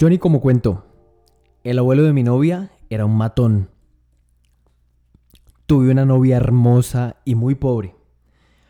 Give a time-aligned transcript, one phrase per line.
[0.00, 0.84] Johnny como cuento,
[1.64, 3.68] el abuelo de mi novia era un matón.
[5.66, 7.96] Tuve una novia hermosa y muy pobre.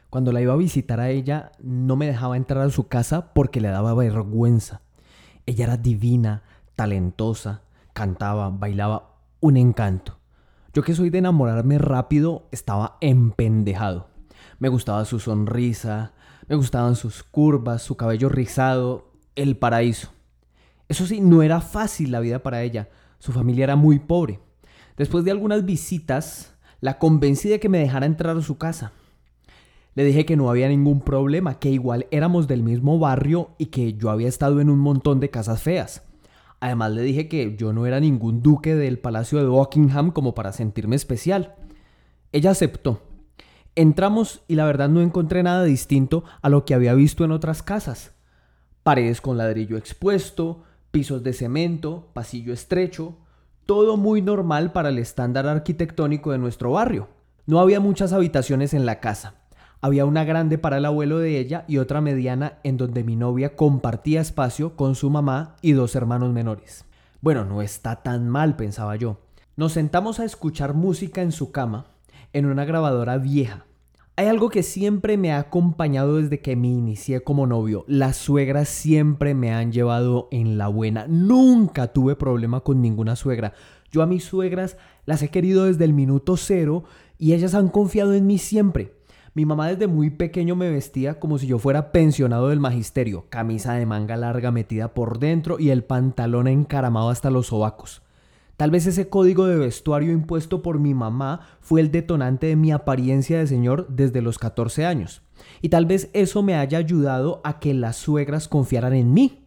[0.09, 3.61] Cuando la iba a visitar a ella, no me dejaba entrar a su casa porque
[3.61, 4.81] le daba vergüenza.
[5.45, 6.45] Ella era divina,
[6.77, 7.61] talentosa,
[7.93, 10.17] cantaba, bailaba, un encanto.
[10.73, 14.09] Yo que soy de enamorarme rápido, estaba empendejado.
[14.61, 16.15] Me gustaba su sonrisa,
[16.49, 20.09] me gustaban sus curvas, su cabello rizado, el paraíso.
[20.89, 22.89] Eso sí, no era fácil la vida para ella.
[23.19, 24.41] Su familia era muy pobre.
[24.97, 28.93] Después de algunas visitas, la convencí de que me dejara entrar a su casa.
[29.95, 33.95] Le dije que no había ningún problema, que igual éramos del mismo barrio y que
[33.95, 36.05] yo había estado en un montón de casas feas.
[36.61, 40.53] Además le dije que yo no era ningún duque del Palacio de Buckingham como para
[40.53, 41.55] sentirme especial.
[42.33, 43.03] Ella aceptó.
[43.75, 47.63] Entramos y la verdad no encontré nada distinto a lo que había visto en otras
[47.63, 48.13] casas.
[48.83, 50.65] Paredes con ladrillo expuesto,
[50.99, 53.15] pisos de cemento, pasillo estrecho,
[53.67, 57.07] todo muy normal para el estándar arquitectónico de nuestro barrio.
[57.47, 59.35] No había muchas habitaciones en la casa.
[59.81, 63.55] Había una grande para el abuelo de ella y otra mediana en donde mi novia
[63.55, 66.85] compartía espacio con su mamá y dos hermanos menores.
[67.21, 69.21] Bueno, no está tan mal, pensaba yo.
[69.55, 71.93] Nos sentamos a escuchar música en su cama,
[72.33, 73.67] en una grabadora vieja,
[74.19, 77.85] hay algo que siempre me ha acompañado desde que me inicié como novio.
[77.87, 81.07] Las suegras siempre me han llevado en la buena.
[81.07, 83.53] Nunca tuve problema con ninguna suegra.
[83.93, 84.77] Yo a mis suegras
[85.07, 86.83] las he querido desde el minuto cero
[87.17, 88.93] y ellas han confiado en mí siempre.
[89.35, 93.75] Mi mamá desde muy pequeño me vestía como si yo fuera pensionado del magisterio, camisa
[93.75, 98.03] de manga larga metida por dentro y el pantalón encaramado hasta los sobacos.
[98.59, 102.73] Tal vez ese código de vestuario impuesto por mi mamá fue el detonante de mi
[102.73, 105.23] apariencia de señor desde los 14 años.
[105.63, 109.47] Y tal vez eso me haya ayudado a que las suegras confiaran en mí.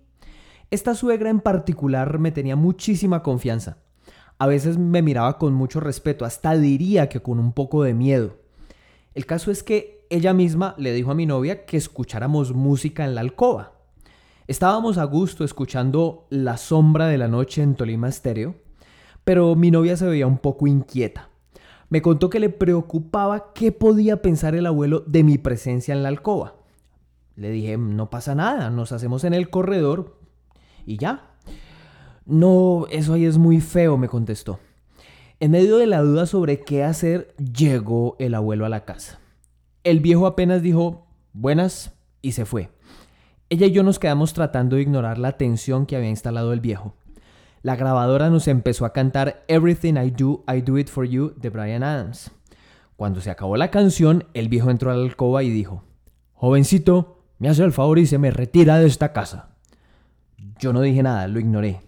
[0.69, 3.79] Esta suegra en particular me tenía muchísima confianza.
[4.37, 8.37] A veces me miraba con mucho respeto, hasta diría que con un poco de miedo.
[9.13, 13.15] El caso es que ella misma le dijo a mi novia que escucháramos música en
[13.15, 13.73] la alcoba.
[14.47, 18.70] Estábamos a gusto escuchando La sombra de la noche en Tolima Estéreo
[19.23, 21.29] pero mi novia se veía un poco inquieta.
[21.89, 26.09] Me contó que le preocupaba qué podía pensar el abuelo de mi presencia en la
[26.09, 26.55] alcoba.
[27.35, 30.17] Le dije, no pasa nada, nos hacemos en el corredor
[30.85, 31.31] y ya.
[32.25, 34.59] No, eso ahí es muy feo, me contestó.
[35.39, 39.19] En medio de la duda sobre qué hacer, llegó el abuelo a la casa.
[39.83, 42.69] El viejo apenas dijo, buenas, y se fue.
[43.49, 46.93] Ella y yo nos quedamos tratando de ignorar la tensión que había instalado el viejo
[47.63, 51.49] la grabadora nos empezó a cantar Everything I Do, I Do It For You de
[51.49, 52.31] Brian Adams.
[52.95, 55.83] Cuando se acabó la canción, el viejo entró a la alcoba y dijo,
[56.33, 59.55] Jovencito, me hace el favor y se me retira de esta casa.
[60.59, 61.81] Yo no dije nada, lo ignoré.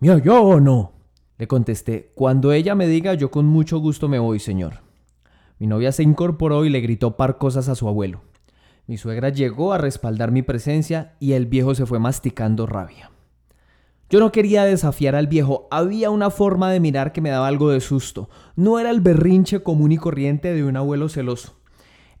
[0.00, 0.92] ¿Me oyó o no?
[1.38, 4.80] Le contesté, cuando ella me diga, yo con mucho gusto me voy, señor.
[5.60, 8.22] Mi novia se incorporó y le gritó par cosas a su abuelo.
[8.88, 13.10] Mi suegra llegó a respaldar mi presencia y el viejo se fue masticando rabia.
[14.10, 17.68] Yo no quería desafiar al viejo, había una forma de mirar que me daba algo
[17.68, 18.30] de susto.
[18.56, 21.58] No era el berrinche común y corriente de un abuelo celoso.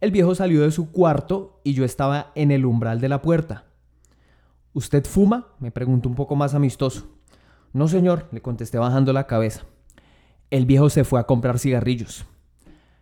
[0.00, 3.64] El viejo salió de su cuarto y yo estaba en el umbral de la puerta.
[4.74, 5.54] ¿Usted fuma?
[5.60, 7.08] me preguntó un poco más amistoso.
[7.72, 9.62] No, señor, le contesté bajando la cabeza.
[10.50, 12.26] El viejo se fue a comprar cigarrillos.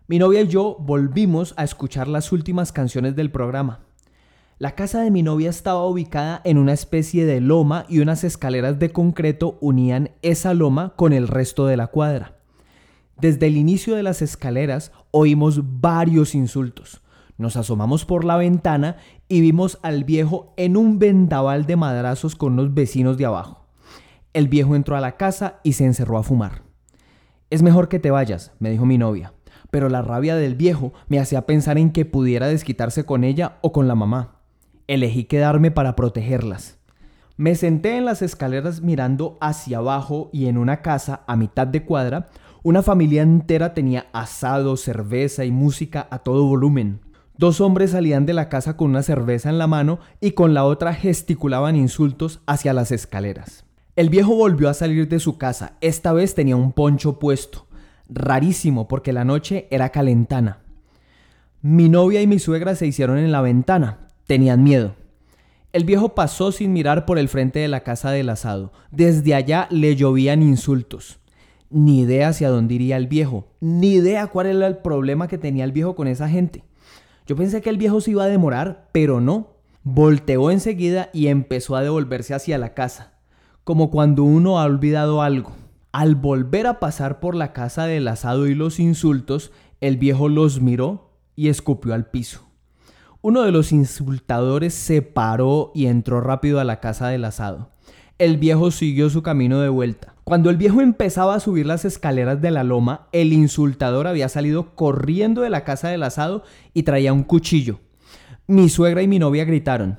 [0.07, 3.86] Mi novia y yo volvimos a escuchar las últimas canciones del programa.
[4.59, 8.79] La casa de mi novia estaba ubicada en una especie de loma y unas escaleras
[8.79, 12.39] de concreto unían esa loma con el resto de la cuadra.
[13.21, 17.03] Desde el inicio de las escaleras oímos varios insultos.
[17.37, 18.97] Nos asomamos por la ventana
[19.29, 23.67] y vimos al viejo en un vendaval de madrazos con los vecinos de abajo.
[24.33, 26.63] El viejo entró a la casa y se encerró a fumar.
[27.51, 29.35] Es mejor que te vayas, me dijo mi novia,
[29.71, 33.71] pero la rabia del viejo me hacía pensar en que pudiera desquitarse con ella o
[33.71, 34.36] con la mamá.
[34.89, 36.79] Elegí quedarme para protegerlas.
[37.37, 41.85] Me senté en las escaleras mirando hacia abajo y en una casa a mitad de
[41.85, 42.29] cuadra,
[42.63, 47.01] una familia entera tenía asado, cerveza y música a todo volumen.
[47.39, 50.65] Dos hombres salían de la casa con una cerveza en la mano y con la
[50.65, 53.65] otra gesticulaban insultos hacia las escaleras.
[53.95, 55.75] El viejo volvió a salir de su casa.
[55.81, 57.67] Esta vez tenía un poncho puesto.
[58.09, 60.61] Rarísimo porque la noche era calentana.
[61.61, 64.06] Mi novia y mi suegra se hicieron en la ventana.
[64.27, 64.95] Tenían miedo.
[65.73, 68.73] El viejo pasó sin mirar por el frente de la casa del asado.
[68.91, 71.19] Desde allá le llovían insultos.
[71.69, 73.49] Ni idea hacia dónde iría el viejo.
[73.61, 76.65] Ni idea cuál era el problema que tenía el viejo con esa gente.
[77.27, 79.57] Yo pensé que el viejo se iba a demorar, pero no.
[79.83, 83.13] Volteó enseguida y empezó a devolverse hacia la casa.
[83.67, 85.51] como cuando uno ha olvidado algo.
[85.91, 89.51] Al volver a pasar por la casa del asado y los insultos,
[89.81, 92.46] el viejo los miró y escupió al piso.
[93.29, 97.73] Uno de los insultadores se paró y entró rápido a la casa del asado.
[98.19, 100.15] El viejo siguió su camino de vuelta.
[100.23, 104.77] Cuando el viejo empezaba a subir las escaleras de la loma, el insultador había salido
[104.77, 107.81] corriendo de la casa del asado y traía un cuchillo.
[108.47, 109.99] Mi suegra y mi novia gritaron.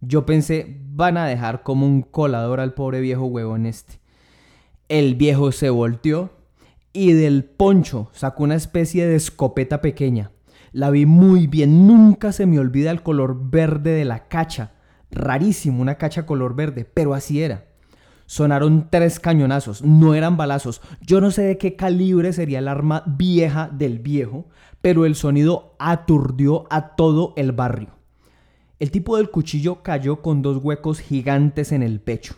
[0.00, 4.00] Yo pensé, van a dejar como un colador al pobre viejo huevón este.
[4.88, 6.30] El viejo se volteó
[6.94, 10.30] y del poncho sacó una especie de escopeta pequeña.
[10.72, 14.72] La vi muy bien, nunca se me olvida el color verde de la cacha.
[15.10, 17.66] Rarísimo, una cacha color verde, pero así era.
[18.24, 20.80] Sonaron tres cañonazos, no eran balazos.
[21.02, 24.46] Yo no sé de qué calibre sería el arma vieja del viejo,
[24.80, 27.90] pero el sonido aturdió a todo el barrio.
[28.78, 32.36] El tipo del cuchillo cayó con dos huecos gigantes en el pecho.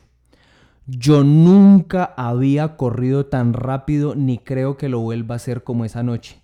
[0.87, 6.03] Yo nunca había corrido tan rápido ni creo que lo vuelva a hacer como esa
[6.03, 6.44] noche.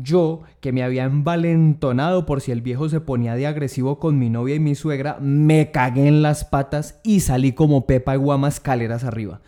[0.00, 4.30] Yo, que me había envalentonado por si el viejo se ponía de agresivo con mi
[4.30, 8.46] novia y mi suegra, me cagué en las patas y salí como Pepa y Guama
[8.46, 9.40] escaleras arriba.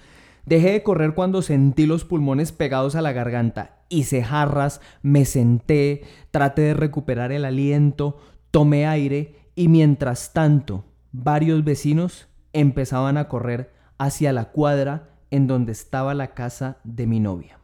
[0.46, 3.78] Dejé de correr cuando sentí los pulmones pegados a la garganta.
[3.90, 6.02] Hice jarras, me senté,
[6.32, 8.18] traté de recuperar el aliento,
[8.50, 15.70] tomé aire y mientras tanto varios vecinos empezaban a correr hacia la cuadra en donde
[15.70, 17.59] estaba la casa de mi novia.